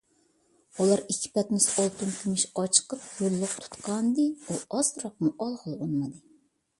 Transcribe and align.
ئۇلار 0.77 1.01
ئىككى 1.13 1.29
پەتنۇس 1.33 1.67
ئالتۇن- 1.83 2.13
كۈمۈش 2.21 2.45
ئاچىقىپ 2.61 3.05
يوللۇق 3.25 3.53
تۇتقانىدى، 3.65 4.25
ئۇ 4.47 4.57
ئازراقمۇ 4.79 5.33
ئالغىلى 5.47 5.79
ئۇنىمىدى. 5.79 6.19